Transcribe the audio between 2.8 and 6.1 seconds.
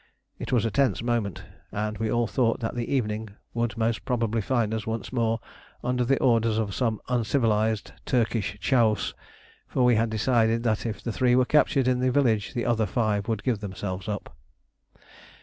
evening would most probably find us once more under